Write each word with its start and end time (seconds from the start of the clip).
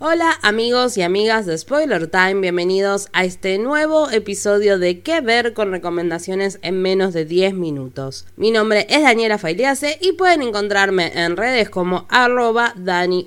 Hola 0.00 0.38
amigos 0.42 0.96
y 0.96 1.02
amigas 1.02 1.44
de 1.44 1.58
Spoiler 1.58 2.06
Time, 2.06 2.40
bienvenidos 2.40 3.08
a 3.12 3.24
este 3.24 3.58
nuevo 3.58 4.08
episodio 4.12 4.78
de 4.78 5.00
¿Qué 5.00 5.20
ver 5.20 5.54
con 5.54 5.72
recomendaciones 5.72 6.60
en 6.62 6.80
menos 6.80 7.12
de 7.12 7.24
10 7.24 7.54
minutos? 7.54 8.24
Mi 8.36 8.52
nombre 8.52 8.86
es 8.90 9.02
Daniela 9.02 9.38
Failease 9.38 9.98
y 10.00 10.12
pueden 10.12 10.42
encontrarme 10.42 11.10
en 11.16 11.36
redes 11.36 11.68
como 11.68 12.06
arroba 12.10 12.74
Dani 12.76 13.26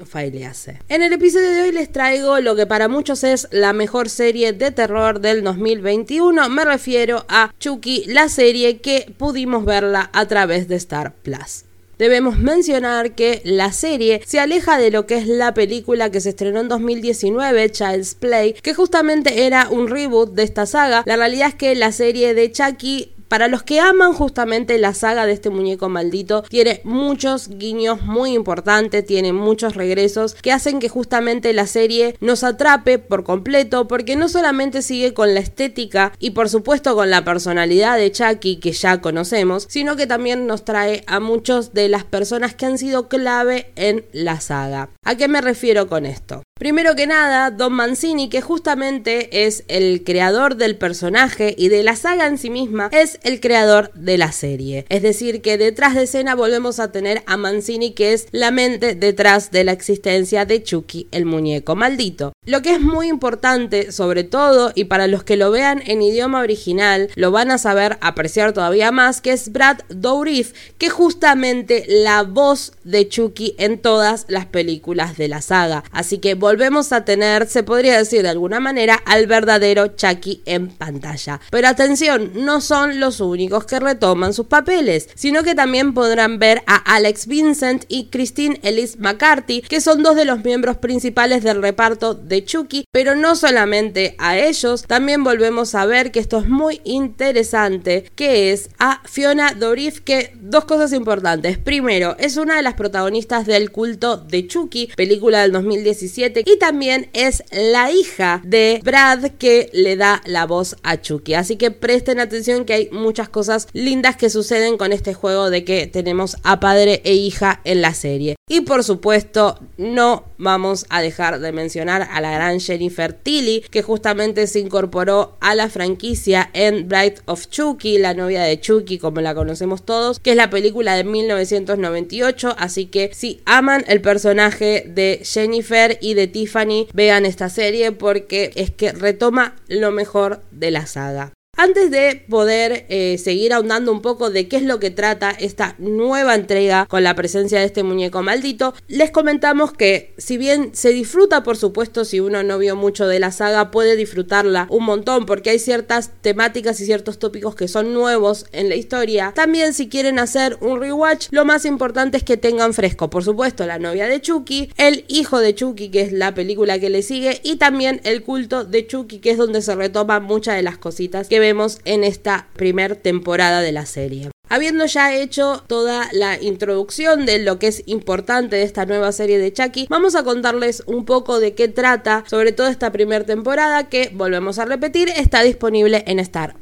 En 0.88 1.02
el 1.02 1.12
episodio 1.12 1.52
de 1.52 1.62
hoy 1.64 1.72
les 1.73 1.92
traigo 1.92 2.40
lo 2.40 2.55
que 2.55 2.66
para 2.66 2.88
muchos 2.88 3.26
es 3.26 3.50
la 3.52 3.74
mejor 3.74 4.08
serie 4.08 4.54
de 4.54 4.72
terror 4.72 5.20
del 5.20 5.44
2021, 5.44 6.48
me 6.48 6.64
refiero 6.64 7.26
a 7.28 7.54
Chucky, 7.60 8.06
la 8.08 8.30
serie 8.30 8.80
que 8.80 9.14
pudimos 9.17 9.66
verla 9.66 10.09
a 10.14 10.26
través 10.26 10.70
de 10.70 10.78
Star 10.78 11.16
Plus 11.16 11.66
debemos 12.02 12.40
mencionar 12.40 13.14
que 13.14 13.44
la 13.46 13.72
serie 13.72 14.23
se 14.26 14.40
aleja 14.40 14.80
de 14.80 14.90
lo 14.90 15.05
que 15.05 15.18
es 15.18 15.28
la 15.28 15.54
película 15.54 16.09
que 16.09 16.20
se 16.20 16.30
estrenó 16.30 16.59
en 16.59 16.68
2019, 16.68 17.70
Child's 17.70 18.16
Play, 18.16 18.54
que 18.54 18.73
justamente 18.73 19.46
era 19.46 19.70
un 19.70 19.88
reboot 19.88 20.34
de 20.34 20.42
esta 20.42 20.66
saga. 20.66 21.04
La 21.06 21.16
realidad 21.16 21.50
es 21.50 21.54
que 21.54 21.76
la 21.76 21.92
serie 21.92 22.34
de 22.34 22.52
Chucky 22.52 23.14
para 23.31 23.48
los 23.48 23.63
que 23.63 23.80
aman 23.80 24.12
justamente 24.12 24.77
la 24.77 24.94
saga 24.94 25.26
de 25.26 25.31
este 25.31 25.49
muñeco 25.49 25.88
maldito, 25.88 26.44
tiene 26.49 26.81
muchos 26.84 27.48
guiños 27.48 28.02
muy 28.02 28.34
importantes, 28.34 29.05
tiene 29.05 29.31
muchos 29.31 29.73
regresos 29.73 30.34
que 30.34 30.52
hacen 30.52 30.80
que 30.81 30.89
justamente 30.89 31.53
la 31.53 31.66
serie 31.66 32.17
nos 32.20 32.44
atrape 32.44 32.99
por 32.99 33.23
completo, 33.23 33.88
porque 33.88 34.17
no 34.17 34.27
solamente 34.27 34.81
sigue 34.81 35.13
con 35.13 35.34
la 35.34 35.39
estética 35.39 36.12
y 36.20 36.31
por 36.31 36.49
supuesto 36.49 36.94
con 36.94 37.09
la 37.09 37.23
personalidad 37.23 37.95
de 37.95 38.12
Chucky 38.12 38.58
que 38.58 38.73
ya 38.73 38.99
conocemos, 38.99 39.66
sino 39.70 39.95
que 39.95 40.08
también 40.08 40.45
nos 40.45 40.66
trae 40.66 41.06
a 41.08 41.22
muchos 41.22 41.73
de 41.73 41.88
las 41.88 42.03
personas 42.03 42.53
que 42.53 42.66
han 42.66 42.78
sido 42.78 43.08
clave 43.08 43.72
en 43.78 44.03
la 44.11 44.41
saga. 44.41 44.89
¿A 45.06 45.16
qué 45.16 45.30
me 45.30 45.39
refiero 45.39 45.88
con 45.88 46.06
esto? 46.06 46.44
Primero 46.62 46.95
que 46.95 47.08
nada, 47.08 47.50
Don 47.50 47.73
Mancini, 47.73 48.30
que 48.30 48.40
justamente 48.40 49.48
es 49.48 49.64
el 49.67 50.04
creador 50.04 50.58
del 50.58 50.78
personaje 50.78 51.56
y 51.58 51.70
de 51.70 51.81
la 51.81 51.95
saga 51.95 52.28
en 52.28 52.38
sí 52.38 52.52
misma, 52.52 52.92
es 52.92 53.20
el 53.23 53.40
creador 53.40 53.92
de 53.95 54.20
la 54.20 54.31
serie. 54.31 54.86
Es 54.90 55.02
decir, 55.02 55.42
que 55.42 55.58
detrás 55.58 55.95
de 55.95 56.03
escena 56.03 56.36
volvemos 56.36 56.80
a 56.80 56.92
tener 56.92 57.23
a 57.26 57.36
Mancini, 57.36 57.94
que 57.94 58.14
es 58.14 58.28
la 58.30 58.52
mente 58.52 58.94
detrás 58.94 59.50
de 59.50 59.64
la 59.64 59.72
existencia 59.72 60.45
de 60.45 60.62
Chucky, 60.62 61.08
el 61.12 61.26
muñeco 61.26 61.76
maldito. 61.76 62.31
Lo 62.45 62.62
que 62.62 62.73
es 62.73 62.81
muy 62.81 63.08
importante, 63.08 63.92
sobre 63.92 64.23
todo, 64.23 64.72
y 64.75 64.84
para 64.84 65.08
los 65.08 65.23
que 65.23 65.38
lo 65.38 65.50
vean 65.50 65.81
en 65.88 66.03
idioma 66.03 66.42
original, 66.42 67.09
lo 67.16 67.31
van 67.31 67.50
a 67.50 67.58
saber 67.58 67.98
apreciar 68.02 68.53
todavía 68.53 68.92
más, 68.92 69.20
que 69.20 69.31
es 69.31 69.52
Brad 69.52 69.80
Dourif, 69.90 70.53
que 70.78 70.90
justamente 70.90 71.86
la 71.88 72.22
voz 72.22 72.73
de 72.84 73.08
Chucky 73.08 73.56
en 73.58 73.80
todas 73.80 74.25
las 74.28 74.46
películas 74.46 75.18
de 75.18 75.28
la 75.28 75.42
saga. 75.42 75.84
Así 75.92 76.20
que 76.20 76.36
volvemos 76.52 76.91
a 76.91 77.05
tener, 77.05 77.47
se 77.47 77.63
podría 77.63 77.97
decir 77.97 78.23
de 78.23 78.27
alguna 78.27 78.59
manera, 78.59 78.95
al 79.05 79.25
verdadero 79.25 79.95
Chucky 79.95 80.41
en 80.45 80.67
pantalla. 80.67 81.39
Pero 81.49 81.69
atención, 81.69 82.31
no 82.35 82.59
son 82.59 82.99
los 82.99 83.21
únicos 83.21 83.63
que 83.63 83.80
retoman 83.80 84.33
sus 84.33 84.47
papeles, 84.47 85.07
sino 85.16 85.44
que 85.44 85.55
también 85.55 85.94
podrán 85.94 86.39
ver 86.39 86.61
a 86.67 86.75
Alex 86.75 87.27
Vincent 87.27 87.85
y 87.88 88.07
Christine 88.07 88.59
Ellis 88.63 88.99
McCarthy, 88.99 89.61
que 89.61 89.79
son 89.79 90.03
dos 90.03 90.17
de 90.17 90.25
los 90.25 90.44
miembros 90.44 90.75
principales 90.75 91.41
del 91.41 91.61
reparto 91.61 92.16
de 92.16 92.44
Chucky, 92.44 92.83
pero 92.91 93.16
no 93.16 93.38
solamente 93.38 94.16
a 94.17 94.38
ellos, 94.38 94.83
también 94.83 95.23
volvemos 95.23 95.73
a 95.73 95.85
ver 95.85 96.11
que 96.11 96.19
esto 96.19 96.38
es 96.39 96.49
muy 96.49 96.81
interesante, 96.83 98.11
que 98.13 98.52
es 98.52 98.72
a 98.77 99.02
Fiona 99.05 99.53
Dorif, 99.53 100.02
que 100.02 100.33
dos 100.35 100.66
cosas 100.66 100.91
importantes. 100.91 101.57
Primero, 101.57 102.17
es 102.19 102.35
una 102.35 102.57
de 102.57 102.61
las 102.61 102.73
protagonistas 102.73 103.45
del 103.45 103.72
culto 103.72 104.17
de 104.17 104.47
Chucky, 104.47 104.90
película 104.97 105.44
del 105.44 105.53
2017 105.53 106.31
y 106.46 106.58
también 106.58 107.09
es 107.14 107.44
la 107.52 107.92
hija 107.92 108.42
de 108.44 108.81
Brad 108.84 109.31
que 109.38 109.69
le 109.74 109.96
da 109.96 110.22
la 110.25 110.46
voz 110.46 110.75
a 110.84 111.02
Chucky. 111.02 111.34
Así 111.34 111.56
que 111.56 111.72
presten 111.72 112.19
atención 112.19 112.66
que 112.66 112.74
hay 112.74 112.90
muchas 112.92 113.30
cosas 113.30 113.68
lindas 113.74 114.16
que 114.16 114.30
suceden 114.30 114.78
con 114.78 114.94
este 114.94 115.14
juego 115.14 115.50
de 115.50 115.64
que 115.64 115.88
tenemos 115.88 116.38
a 116.44 116.59
padre 116.59 117.02
e 117.03 117.14
hija 117.14 117.62
en 117.64 117.81
la 117.81 117.94
serie. 117.94 118.36
Y 118.47 118.62
por 118.62 118.84
supuesto, 118.84 119.59
no 119.78 120.25
vamos 120.38 120.86
a 120.90 121.02
dejar 121.02 121.40
de 121.40 121.52
mencionar 121.52 122.08
a 122.12 122.20
la 122.20 122.31
gran 122.31 122.59
Jennifer 122.59 123.14
Tilly, 123.14 123.62
que 123.70 123.81
justamente 123.81 124.47
se 124.47 124.59
incorporó 124.59 125.38
a 125.40 125.56
la 125.56 125.70
franquicia 125.70 126.50
en 126.53 126.90
Bright 126.90 127.20
of 127.25 127.47
Chucky, 127.50 127.97
la 127.97 128.14
novia 128.14 128.44
de 128.44 128.59
Chucky, 128.59 128.97
como 128.97 129.22
la 129.22 129.36
conocemos 129.36 129.86
todos, 129.86 130.20
que 130.20 130.31
es 130.31 130.36
la 130.36 130.50
película 130.50 130.96
de 130.96 131.03
1998. 131.03 132.56
Así 132.58 132.88
que 132.88 133.12
si 133.14 133.41
aman 133.46 133.86
el 133.88 134.02
personaje 134.02 134.84
de 134.88 135.22
Jennifer 135.24 135.97
y 136.02 136.14
de 136.14 136.21
Tiffany, 136.28 136.88
vean 136.94 137.26
esta 137.26 137.50
serie 137.50 137.92
porque 137.92 138.52
es 138.56 138.72
que 138.72 138.92
retoma 138.92 139.56
lo 139.68 139.92
mejor 139.92 140.42
de 140.52 140.72
la 140.72 140.86
saga. 140.86 141.34
Antes 141.63 141.91
de 141.91 142.25
poder 142.27 142.88
eh, 142.89 143.19
seguir 143.19 143.53
ahondando 143.53 143.91
un 143.91 144.01
poco 144.01 144.31
de 144.31 144.47
qué 144.47 144.57
es 144.57 144.63
lo 144.63 144.79
que 144.79 144.89
trata 144.89 145.29
esta 145.29 145.75
nueva 145.77 146.33
entrega 146.33 146.88
con 146.88 147.03
la 147.03 147.13
presencia 147.13 147.59
de 147.59 147.66
este 147.66 147.83
muñeco 147.83 148.23
maldito, 148.23 148.73
les 148.88 149.11
comentamos 149.11 149.72
que 149.72 150.16
si 150.17 150.38
bien 150.38 150.72
se 150.73 150.89
disfruta, 150.89 151.44
por 151.44 151.57
supuesto, 151.57 152.03
si 152.03 152.19
uno 152.19 152.41
no 152.41 152.57
vio 152.57 152.75
mucho 152.75 153.07
de 153.07 153.19
la 153.19 153.31
saga, 153.31 153.69
puede 153.69 153.95
disfrutarla 153.95 154.66
un 154.72 154.85
montón 154.85 155.27
porque 155.27 155.51
hay 155.51 155.59
ciertas 155.59 156.09
temáticas 156.22 156.81
y 156.81 156.85
ciertos 156.85 157.19
tópicos 157.19 157.53
que 157.53 157.67
son 157.67 157.93
nuevos 157.93 158.47
en 158.53 158.67
la 158.67 158.73
historia. 158.73 159.31
También 159.35 159.75
si 159.75 159.88
quieren 159.88 160.17
hacer 160.17 160.57
un 160.61 160.81
rewatch, 160.81 161.28
lo 161.29 161.45
más 161.45 161.66
importante 161.66 162.17
es 162.17 162.23
que 162.23 162.38
tengan 162.38 162.73
fresco, 162.73 163.11
por 163.11 163.23
supuesto, 163.23 163.67
la 163.67 163.78
novia 163.78 164.07
de 164.07 164.19
Chucky, 164.19 164.72
el 164.78 165.05
hijo 165.07 165.38
de 165.38 165.53
Chucky, 165.53 165.91
que 165.91 166.01
es 166.01 166.11
la 166.11 166.33
película 166.33 166.79
que 166.79 166.89
le 166.89 167.03
sigue, 167.03 167.39
y 167.43 167.57
también 167.57 168.01
el 168.03 168.23
culto 168.23 168.66
de 168.66 168.88
Chucky, 168.88 169.19
que 169.19 169.29
es 169.29 169.38
donde 169.38 169.61
se 169.61 169.75
retoman 169.75 170.23
muchas 170.23 170.55
de 170.55 170.63
las 170.63 170.79
cositas 170.79 171.28
que 171.28 171.39
vemos 171.39 171.50
en 171.85 172.03
esta 172.03 172.47
primera 172.56 172.95
temporada 172.95 173.62
de 173.62 173.72
la 173.72 173.85
serie. 173.85 174.29
Habiendo 174.50 174.85
ya 174.85 175.16
hecho 175.16 175.63
toda 175.67 176.09
la 176.12 176.41
introducción 176.41 177.25
de 177.25 177.39
lo 177.39 177.57
que 177.57 177.67
es 177.67 177.84
importante 177.85 178.57
de 178.57 178.63
esta 178.63 178.85
nueva 178.85 179.13
serie 179.13 179.39
de 179.39 179.53
Chucky, 179.53 179.88
vamos 179.90 180.16
a 180.16 180.23
contarles 180.25 180.84
un 180.88 181.06
poco 181.06 181.40
de 181.40 181.53
qué 181.53 181.69
trata, 181.69 182.25
sobre 182.28 182.51
todo 182.51 182.67
esta 182.67 182.91
primera 182.91 183.25
temporada 183.25 183.88
que, 183.88 184.11
volvemos 184.13 184.59
a 184.59 184.66
repetir, 184.66 185.07
está 185.07 185.41
disponible 185.44 186.03
en 186.06 186.19
Star 186.19 186.57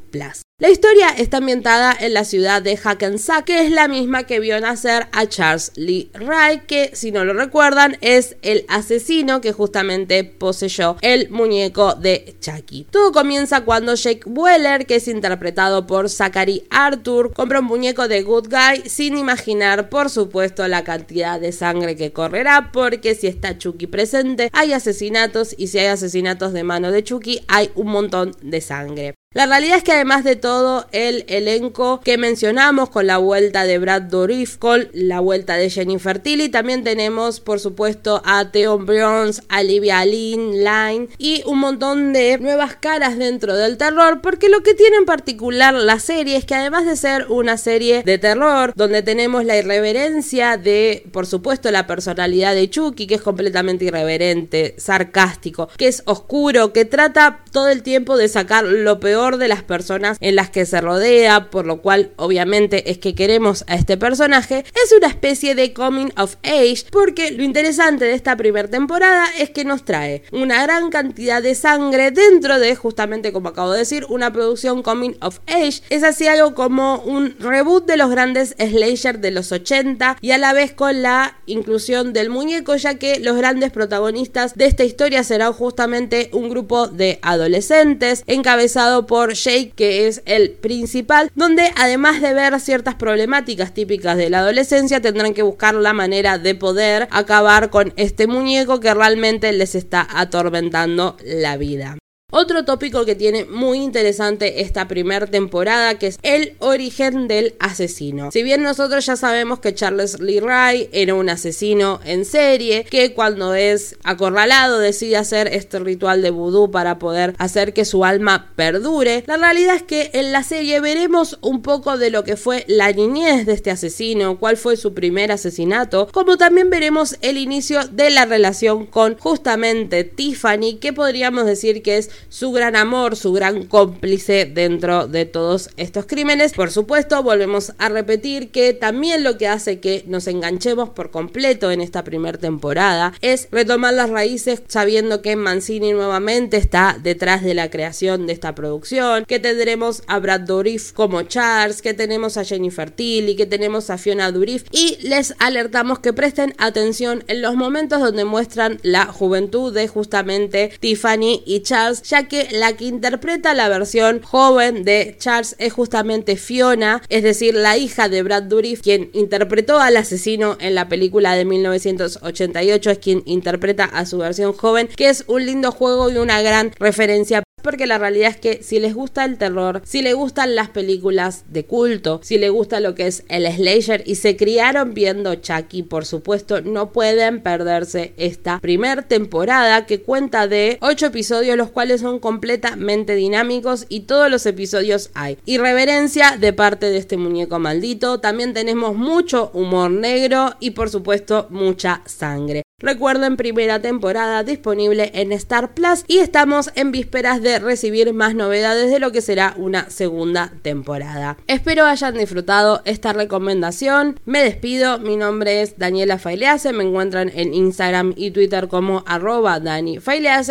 La 0.60 0.68
historia 0.68 1.08
está 1.08 1.38
ambientada 1.38 1.96
en 1.98 2.12
la 2.12 2.24
ciudad 2.24 2.60
de 2.60 2.76
Hackensack, 2.76 3.44
que 3.44 3.64
es 3.64 3.70
la 3.70 3.88
misma 3.88 4.24
que 4.24 4.40
vio 4.40 4.60
nacer 4.60 5.06
a 5.12 5.26
Charles 5.26 5.72
Lee 5.74 6.10
Ray, 6.12 6.62
que 6.66 6.90
si 6.94 7.12
no 7.12 7.24
lo 7.24 7.32
recuerdan 7.32 7.96
es 8.02 8.36
el 8.42 8.66
asesino 8.68 9.40
que 9.40 9.52
justamente 9.52 10.24
poseyó 10.24 10.96
el 11.00 11.30
muñeco 11.30 11.94
de 11.94 12.34
Chucky. 12.40 12.86
Todo 12.90 13.12
comienza 13.12 13.62
cuando 13.62 13.94
Jake 13.94 14.22
Weller, 14.26 14.84
que 14.84 14.96
es 14.96 15.08
interpretado 15.08 15.86
por 15.86 16.10
Zachary 16.10 16.64
Arthur, 16.70 17.32
compra 17.32 17.60
un 17.60 17.66
muñeco 17.66 18.06
de 18.06 18.22
Good 18.22 18.48
Guy 18.50 18.88
sin 18.88 19.16
imaginar, 19.16 19.88
por 19.88 20.10
supuesto, 20.10 20.66
la 20.68 20.84
cantidad 20.84 21.40
de 21.40 21.52
sangre 21.52 21.96
que 21.96 22.12
correrá, 22.12 22.70
porque 22.72 23.14
si 23.14 23.28
está 23.28 23.56
Chucky 23.56 23.86
presente, 23.86 24.50
hay 24.52 24.72
asesinatos 24.72 25.54
y 25.56 25.68
si 25.68 25.78
hay 25.78 25.86
asesinatos 25.86 26.52
de 26.52 26.64
mano 26.64 26.90
de 26.90 27.02
Chucky, 27.02 27.42
hay 27.48 27.70
un 27.76 27.86
montón 27.86 28.32
de 28.42 28.60
sangre. 28.60 29.14
La 29.32 29.46
realidad 29.46 29.76
es 29.76 29.84
que 29.84 29.92
además 29.92 30.24
de 30.24 30.34
todo 30.34 30.88
el 30.90 31.24
elenco 31.28 32.00
que 32.00 32.18
mencionamos 32.18 32.90
con 32.90 33.06
la 33.06 33.18
vuelta 33.18 33.62
de 33.62 33.78
Brad 33.78 34.02
Dourif, 34.02 34.56
con 34.56 34.88
la 34.92 35.20
vuelta 35.20 35.54
de 35.54 35.70
Jennifer 35.70 36.18
Tilly, 36.18 36.48
también 36.48 36.82
tenemos 36.82 37.38
por 37.38 37.60
supuesto 37.60 38.22
a 38.24 38.50
Theon 38.50 38.86
Bronze, 38.86 39.40
a 39.48 39.60
Olivia 39.60 40.04
Lynn, 40.04 40.64
Line 40.64 41.10
y 41.16 41.44
un 41.46 41.60
montón 41.60 42.12
de 42.12 42.38
nuevas 42.38 42.74
caras 42.74 43.18
dentro 43.18 43.54
del 43.54 43.76
terror, 43.76 44.20
porque 44.20 44.48
lo 44.48 44.64
que 44.64 44.74
tiene 44.74 44.96
en 44.96 45.04
particular 45.04 45.74
la 45.74 46.00
serie 46.00 46.36
es 46.36 46.44
que 46.44 46.56
además 46.56 46.84
de 46.84 46.96
ser 46.96 47.26
una 47.28 47.56
serie 47.56 48.02
de 48.02 48.18
terror, 48.18 48.72
donde 48.74 49.04
tenemos 49.04 49.44
la 49.44 49.56
irreverencia 49.56 50.56
de, 50.56 51.06
por 51.12 51.28
supuesto, 51.28 51.70
la 51.70 51.86
personalidad 51.86 52.56
de 52.56 52.68
Chucky, 52.68 53.06
que 53.06 53.14
es 53.14 53.22
completamente 53.22 53.84
irreverente, 53.84 54.74
sarcástico, 54.76 55.68
que 55.76 55.86
es 55.86 56.02
oscuro, 56.06 56.72
que 56.72 56.84
trata 56.84 57.44
todo 57.52 57.68
el 57.68 57.84
tiempo 57.84 58.16
de 58.16 58.26
sacar 58.26 58.64
lo 58.64 58.98
peor 58.98 59.19
de 59.20 59.48
las 59.48 59.62
personas 59.62 60.16
en 60.20 60.34
las 60.34 60.48
que 60.48 60.64
se 60.64 60.80
rodea, 60.80 61.50
por 61.50 61.66
lo 61.66 61.82
cual 61.82 62.12
obviamente 62.16 62.90
es 62.90 62.98
que 62.98 63.14
queremos 63.14 63.64
a 63.66 63.74
este 63.74 63.96
personaje, 63.98 64.64
es 64.82 64.92
una 64.96 65.08
especie 65.08 65.54
de 65.54 65.74
coming 65.74 66.10
of 66.16 66.36
age, 66.42 66.86
porque 66.90 67.30
lo 67.30 67.42
interesante 67.42 68.06
de 68.06 68.14
esta 68.14 68.36
primera 68.36 68.68
temporada 68.68 69.26
es 69.38 69.50
que 69.50 69.64
nos 69.64 69.84
trae 69.84 70.22
una 70.32 70.62
gran 70.62 70.90
cantidad 70.90 71.42
de 71.42 71.54
sangre 71.54 72.10
dentro 72.10 72.58
de, 72.58 72.74
justamente 72.74 73.32
como 73.32 73.50
acabo 73.50 73.72
de 73.72 73.80
decir, 73.80 74.06
una 74.08 74.32
producción 74.32 74.82
coming 74.82 75.16
of 75.20 75.40
age. 75.46 75.82
Es 75.90 76.02
así 76.02 76.26
algo 76.26 76.54
como 76.54 77.00
un 77.02 77.36
reboot 77.38 77.86
de 77.86 77.98
los 77.98 78.10
grandes 78.10 78.54
slasher 78.58 79.18
de 79.18 79.30
los 79.30 79.52
80 79.52 80.16
y 80.20 80.30
a 80.30 80.38
la 80.38 80.52
vez 80.52 80.72
con 80.72 81.02
la 81.02 81.38
inclusión 81.46 82.12
del 82.12 82.30
muñeco, 82.30 82.76
ya 82.76 82.94
que 82.94 83.20
los 83.20 83.36
grandes 83.36 83.70
protagonistas 83.70 84.54
de 84.54 84.66
esta 84.66 84.84
historia 84.84 85.24
serán 85.24 85.52
justamente 85.52 86.30
un 86.32 86.48
grupo 86.48 86.88
de 86.88 87.18
adolescentes 87.22 88.24
encabezado 88.26 89.06
por 89.10 89.34
Jake, 89.34 89.72
que 89.74 90.06
es 90.06 90.22
el 90.24 90.52
principal, 90.52 91.32
donde 91.34 91.72
además 91.74 92.22
de 92.22 92.32
ver 92.32 92.60
ciertas 92.60 92.94
problemáticas 92.94 93.74
típicas 93.74 94.16
de 94.16 94.30
la 94.30 94.38
adolescencia, 94.38 95.00
tendrán 95.00 95.34
que 95.34 95.42
buscar 95.42 95.74
la 95.74 95.92
manera 95.92 96.38
de 96.38 96.54
poder 96.54 97.08
acabar 97.10 97.70
con 97.70 97.92
este 97.96 98.28
muñeco 98.28 98.78
que 98.78 98.94
realmente 98.94 99.52
les 99.52 99.74
está 99.74 100.06
atormentando 100.08 101.16
la 101.24 101.56
vida. 101.56 101.98
Otro 102.32 102.64
tópico 102.64 103.04
que 103.04 103.16
tiene 103.16 103.44
muy 103.44 103.78
interesante 103.78 104.60
esta 104.60 104.86
primera 104.86 105.26
temporada 105.26 105.98
que 105.98 106.06
es 106.06 106.18
el 106.22 106.54
origen 106.60 107.26
del 107.26 107.54
asesino. 107.58 108.30
Si 108.30 108.44
bien 108.44 108.62
nosotros 108.62 109.04
ya 109.04 109.16
sabemos 109.16 109.58
que 109.58 109.74
Charles 109.74 110.20
Lee 110.20 110.38
Ray 110.38 110.88
era 110.92 111.14
un 111.14 111.28
asesino 111.28 112.00
en 112.04 112.24
serie 112.24 112.84
que 112.84 113.14
cuando 113.14 113.54
es 113.54 113.96
acorralado 114.04 114.78
decide 114.78 115.16
hacer 115.16 115.48
este 115.48 115.80
ritual 115.80 116.22
de 116.22 116.30
vudú 116.30 116.70
para 116.70 117.00
poder 117.00 117.34
hacer 117.38 117.72
que 117.72 117.84
su 117.84 118.04
alma 118.04 118.52
perdure, 118.54 119.24
la 119.26 119.36
realidad 119.36 119.74
es 119.74 119.82
que 119.82 120.10
en 120.12 120.30
la 120.30 120.44
serie 120.44 120.80
veremos 120.80 121.38
un 121.40 121.62
poco 121.62 121.98
de 121.98 122.10
lo 122.10 122.22
que 122.22 122.36
fue 122.36 122.64
la 122.68 122.92
niñez 122.92 123.46
de 123.46 123.54
este 123.54 123.72
asesino, 123.72 124.38
cuál 124.38 124.56
fue 124.56 124.76
su 124.76 124.94
primer 124.94 125.32
asesinato, 125.32 126.08
como 126.12 126.36
también 126.36 126.70
veremos 126.70 127.16
el 127.22 127.38
inicio 127.38 127.80
de 127.88 128.10
la 128.10 128.24
relación 128.24 128.86
con 128.86 129.18
justamente 129.18 130.04
Tiffany, 130.04 130.78
que 130.80 130.92
podríamos 130.92 131.44
decir 131.46 131.82
que 131.82 131.98
es 131.98 132.10
su 132.28 132.52
gran 132.52 132.76
amor, 132.76 133.16
su 133.16 133.32
gran 133.32 133.64
cómplice 133.66 134.46
dentro 134.46 135.06
de 135.06 135.26
todos 135.26 135.70
estos 135.76 136.06
crímenes. 136.06 136.52
Por 136.52 136.70
supuesto, 136.70 137.22
volvemos 137.22 137.72
a 137.78 137.88
repetir 137.88 138.50
que 138.50 138.72
también 138.72 139.24
lo 139.24 139.38
que 139.38 139.48
hace 139.48 139.80
que 139.80 140.04
nos 140.06 140.26
enganchemos 140.26 140.90
por 140.90 141.10
completo 141.10 141.70
en 141.70 141.80
esta 141.80 142.04
primera 142.04 142.38
temporada 142.38 143.12
es 143.20 143.48
retomar 143.50 143.94
las 143.94 144.10
raíces 144.10 144.62
sabiendo 144.68 145.22
que 145.22 145.36
Mancini 145.36 145.92
nuevamente 145.92 146.56
está 146.56 146.98
detrás 147.02 147.42
de 147.42 147.54
la 147.54 147.70
creación 147.70 148.26
de 148.26 148.32
esta 148.32 148.54
producción, 148.54 149.24
que 149.24 149.38
tendremos 149.38 150.02
a 150.06 150.18
Brad 150.18 150.40
Dourif 150.40 150.92
como 150.92 151.22
Charles, 151.22 151.82
que 151.82 151.94
tenemos 151.94 152.36
a 152.36 152.44
Jennifer 152.44 152.90
Tilly, 152.90 153.36
que 153.36 153.46
tenemos 153.46 153.90
a 153.90 153.98
Fiona 153.98 154.30
Dourif 154.30 154.64
y 154.70 154.98
les 155.02 155.34
alertamos 155.38 155.98
que 155.98 156.12
presten 156.12 156.54
atención 156.58 157.24
en 157.26 157.42
los 157.42 157.54
momentos 157.54 158.00
donde 158.00 158.24
muestran 158.24 158.78
la 158.82 159.06
juventud 159.06 159.72
de 159.72 159.88
justamente 159.88 160.72
Tiffany 160.80 161.42
y 161.46 161.60
Charles, 161.60 162.02
ya 162.10 162.26
que 162.26 162.48
la 162.50 162.76
que 162.76 162.86
interpreta 162.86 163.54
la 163.54 163.68
versión 163.68 164.20
joven 164.20 164.84
de 164.84 165.14
Charles 165.18 165.54
es 165.58 165.72
justamente 165.72 166.36
Fiona, 166.36 167.02
es 167.08 167.22
decir, 167.22 167.54
la 167.54 167.76
hija 167.76 168.08
de 168.08 168.22
Brad 168.22 168.42
Dourif, 168.42 168.82
quien 168.82 169.10
interpretó 169.12 169.78
al 169.78 169.96
asesino 169.96 170.56
en 170.60 170.74
la 170.74 170.88
película 170.88 171.36
de 171.36 171.44
1988, 171.44 172.90
es 172.90 172.98
quien 172.98 173.22
interpreta 173.26 173.84
a 173.84 174.06
su 174.06 174.18
versión 174.18 174.52
joven, 174.52 174.88
que 174.96 175.08
es 175.08 175.24
un 175.28 175.46
lindo 175.46 175.70
juego 175.70 176.10
y 176.10 176.16
una 176.16 176.42
gran 176.42 176.72
referencia 176.78 177.44
porque 177.60 177.86
la 177.86 177.98
realidad 177.98 178.30
es 178.30 178.36
que 178.36 178.62
si 178.62 178.80
les 178.80 178.94
gusta 178.94 179.24
el 179.24 179.38
terror, 179.38 179.82
si 179.84 180.02
les 180.02 180.14
gustan 180.14 180.54
las 180.54 180.68
películas 180.68 181.44
de 181.48 181.64
culto, 181.64 182.20
si 182.22 182.38
les 182.38 182.50
gusta 182.50 182.80
lo 182.80 182.94
que 182.94 183.06
es 183.06 183.24
el 183.28 183.46
slasher 183.46 184.02
y 184.06 184.16
se 184.16 184.36
criaron 184.36 184.94
viendo 184.94 185.34
Chucky, 185.34 185.82
por 185.82 186.04
supuesto, 186.04 186.60
no 186.60 186.92
pueden 186.92 187.42
perderse 187.42 188.14
esta 188.16 188.60
primer 188.60 189.04
temporada 189.04 189.86
que 189.86 190.00
cuenta 190.00 190.46
de 190.46 190.78
8 190.80 191.06
episodios, 191.06 191.56
los 191.56 191.70
cuales 191.70 192.00
son 192.00 192.18
completamente 192.18 193.14
dinámicos 193.14 193.86
y 193.88 194.00
todos 194.00 194.30
los 194.30 194.46
episodios 194.46 195.10
hay 195.14 195.38
irreverencia 195.44 196.36
de 196.38 196.52
parte 196.52 196.86
de 196.86 196.98
este 196.98 197.16
muñeco 197.16 197.58
maldito. 197.58 198.20
También 198.20 198.54
tenemos 198.54 198.96
mucho 198.96 199.50
humor 199.54 199.90
negro 199.90 200.54
y 200.60 200.70
por 200.70 200.90
supuesto 200.90 201.46
mucha 201.50 202.02
sangre. 202.06 202.62
Recuerden 202.80 203.36
primera 203.36 203.80
temporada 203.80 204.42
disponible 204.42 205.10
en 205.14 205.32
Star 205.32 205.74
Plus 205.74 206.04
y 206.08 206.18
estamos 206.18 206.70
en 206.74 206.92
vísperas 206.92 207.42
de 207.42 207.58
recibir 207.58 208.14
más 208.14 208.34
novedades 208.34 208.90
de 208.90 208.98
lo 208.98 209.12
que 209.12 209.20
será 209.20 209.52
una 209.58 209.90
segunda 209.90 210.50
temporada. 210.62 211.36
Espero 211.46 211.84
hayan 211.84 212.16
disfrutado 212.16 212.80
esta 212.86 213.12
recomendación. 213.12 214.18
Me 214.24 214.42
despido, 214.42 214.98
mi 214.98 215.16
nombre 215.16 215.60
es 215.60 215.78
Daniela 215.78 216.18
Failease, 216.18 216.72
me 216.72 216.84
encuentran 216.84 217.30
en 217.34 217.52
Instagram 217.52 218.14
y 218.16 218.30
Twitter 218.30 218.68
como 218.68 219.04
arroba 219.06 219.60
Dani 219.60 219.98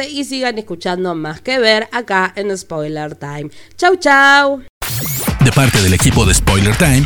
y 0.09 0.23
sigan 0.23 0.57
escuchando 0.59 1.15
más 1.15 1.41
que 1.41 1.57
ver 1.57 1.87
acá 1.91 2.31
en 2.35 2.55
Spoiler 2.55 3.15
Time. 3.15 3.49
Chau 3.75 3.95
chau. 3.95 4.61
De 5.43 5.51
parte 5.51 5.81
del 5.81 5.93
equipo 5.93 6.25
de 6.25 6.33
Spoiler 6.33 6.75
Time. 6.77 7.05